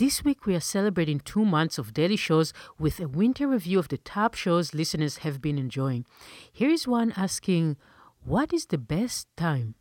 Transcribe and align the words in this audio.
This 0.00 0.24
week, 0.24 0.46
we 0.46 0.54
are 0.54 0.60
celebrating 0.60 1.20
two 1.20 1.44
months 1.44 1.76
of 1.76 1.92
daily 1.92 2.16
shows 2.16 2.54
with 2.78 3.00
a 3.00 3.06
winter 3.06 3.46
review 3.46 3.78
of 3.78 3.88
the 3.88 3.98
top 3.98 4.32
shows 4.32 4.72
listeners 4.72 5.18
have 5.18 5.42
been 5.42 5.58
enjoying. 5.58 6.06
Here 6.50 6.70
is 6.70 6.88
one 6.88 7.12
asking, 7.18 7.76
What 8.24 8.54
is 8.54 8.64
the 8.64 8.78
best 8.78 9.28
time? 9.36 9.74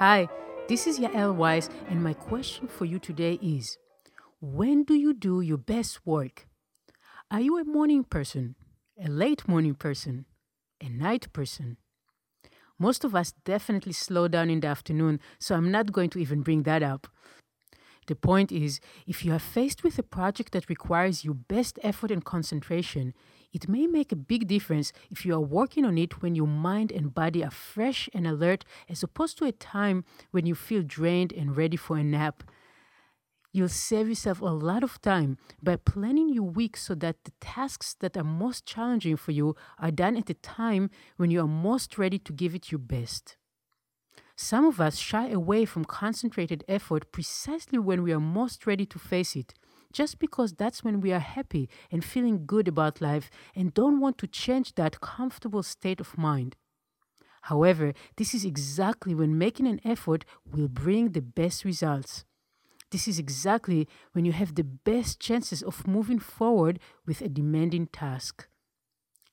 Hi, 0.00 0.26
this 0.66 0.86
is 0.86 0.98
Yael 0.98 1.34
Weiss, 1.34 1.68
and 1.90 2.02
my 2.02 2.14
question 2.14 2.66
for 2.66 2.86
you 2.86 2.98
today 2.98 3.38
is 3.42 3.76
When 4.40 4.84
do 4.84 4.94
you 4.94 5.12
do 5.12 5.42
your 5.42 5.58
best 5.58 6.06
work? 6.06 6.48
Are 7.30 7.42
you 7.42 7.58
a 7.58 7.64
morning 7.64 8.04
person, 8.04 8.54
a 8.98 9.10
late 9.10 9.46
morning 9.46 9.74
person, 9.74 10.24
a 10.80 10.88
night 10.88 11.30
person? 11.34 11.76
Most 12.78 13.04
of 13.04 13.14
us 13.14 13.32
definitely 13.44 13.92
slow 13.92 14.28
down 14.28 14.50
in 14.50 14.60
the 14.60 14.66
afternoon, 14.66 15.20
so 15.38 15.54
I'm 15.54 15.70
not 15.70 15.92
going 15.92 16.10
to 16.10 16.18
even 16.18 16.42
bring 16.42 16.64
that 16.64 16.82
up. 16.82 17.06
The 18.06 18.16
point 18.16 18.52
is, 18.52 18.80
if 19.06 19.24
you 19.24 19.32
are 19.32 19.38
faced 19.38 19.82
with 19.82 19.98
a 19.98 20.02
project 20.02 20.52
that 20.52 20.68
requires 20.68 21.24
your 21.24 21.34
best 21.34 21.78
effort 21.82 22.10
and 22.10 22.22
concentration, 22.24 23.14
it 23.52 23.68
may 23.68 23.86
make 23.86 24.12
a 24.12 24.16
big 24.16 24.46
difference 24.46 24.92
if 25.10 25.24
you 25.24 25.34
are 25.34 25.40
working 25.40 25.84
on 25.84 25.96
it 25.96 26.20
when 26.20 26.34
your 26.34 26.48
mind 26.48 26.92
and 26.92 27.14
body 27.14 27.42
are 27.42 27.50
fresh 27.50 28.10
and 28.12 28.26
alert, 28.26 28.64
as 28.90 29.02
opposed 29.02 29.38
to 29.38 29.46
a 29.46 29.52
time 29.52 30.04
when 30.32 30.44
you 30.44 30.54
feel 30.54 30.82
drained 30.82 31.32
and 31.32 31.56
ready 31.56 31.76
for 31.76 31.96
a 31.96 32.04
nap. 32.04 32.42
You'll 33.54 33.68
save 33.68 34.08
yourself 34.08 34.40
a 34.40 34.46
lot 34.46 34.82
of 34.82 35.00
time 35.00 35.38
by 35.62 35.76
planning 35.76 36.28
your 36.28 36.42
week 36.42 36.76
so 36.76 36.96
that 36.96 37.22
the 37.22 37.30
tasks 37.40 37.94
that 38.00 38.16
are 38.16 38.24
most 38.24 38.66
challenging 38.66 39.16
for 39.16 39.30
you 39.30 39.54
are 39.78 39.92
done 39.92 40.16
at 40.16 40.28
a 40.28 40.34
time 40.34 40.90
when 41.18 41.30
you 41.30 41.40
are 41.40 41.46
most 41.46 41.96
ready 41.96 42.18
to 42.18 42.32
give 42.32 42.56
it 42.56 42.72
your 42.72 42.80
best. 42.80 43.36
Some 44.34 44.64
of 44.64 44.80
us 44.80 44.96
shy 44.96 45.28
away 45.28 45.66
from 45.66 45.84
concentrated 45.84 46.64
effort 46.66 47.12
precisely 47.12 47.78
when 47.78 48.02
we 48.02 48.12
are 48.12 48.18
most 48.18 48.66
ready 48.66 48.86
to 48.86 48.98
face 48.98 49.36
it, 49.36 49.54
just 49.92 50.18
because 50.18 50.54
that's 50.54 50.82
when 50.82 51.00
we 51.00 51.12
are 51.12 51.20
happy 51.20 51.68
and 51.92 52.04
feeling 52.04 52.46
good 52.46 52.66
about 52.66 53.00
life 53.00 53.30
and 53.54 53.72
don't 53.72 54.00
want 54.00 54.18
to 54.18 54.26
change 54.26 54.74
that 54.74 55.00
comfortable 55.00 55.62
state 55.62 56.00
of 56.00 56.18
mind. 56.18 56.56
However, 57.42 57.92
this 58.16 58.34
is 58.34 58.44
exactly 58.44 59.14
when 59.14 59.38
making 59.38 59.68
an 59.68 59.80
effort 59.84 60.24
will 60.44 60.66
bring 60.66 61.12
the 61.12 61.22
best 61.22 61.64
results. 61.64 62.24
This 62.94 63.08
is 63.08 63.18
exactly 63.18 63.88
when 64.12 64.24
you 64.24 64.30
have 64.30 64.54
the 64.54 64.62
best 64.62 65.18
chances 65.18 65.62
of 65.64 65.88
moving 65.88 66.20
forward 66.20 66.78
with 67.04 67.22
a 67.22 67.28
demanding 67.28 67.88
task. 67.88 68.46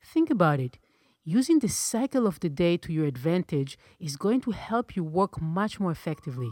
Think 0.04 0.32
about 0.32 0.60
it. 0.60 0.80
Using 1.24 1.60
the 1.60 1.70
cycle 1.70 2.26
of 2.26 2.40
the 2.40 2.50
day 2.50 2.76
to 2.78 2.92
your 2.92 3.06
advantage 3.06 3.78
is 4.00 4.18
going 4.18 4.42
to 4.42 4.50
help 4.50 4.96
you 4.96 5.04
work 5.04 5.40
much 5.40 5.80
more 5.80 5.92
effectively. 5.92 6.50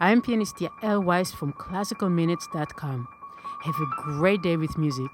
I 0.00 0.10
am 0.10 0.22
pianist 0.22 0.56
Yael 0.56 1.04
Weiss 1.04 1.30
from 1.30 1.52
classicalminutes.com. 1.52 3.06
Have 3.62 3.76
a 3.76 4.02
great 4.02 4.42
day 4.42 4.56
with 4.56 4.76
music. 4.76 5.12